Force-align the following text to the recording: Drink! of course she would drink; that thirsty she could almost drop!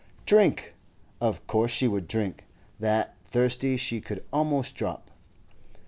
Drink! 0.25 0.73
of 1.21 1.45
course 1.45 1.69
she 1.69 1.87
would 1.87 2.07
drink; 2.07 2.45
that 2.79 3.15
thirsty 3.27 3.77
she 3.77 4.01
could 4.01 4.25
almost 4.33 4.73
drop! 4.73 5.11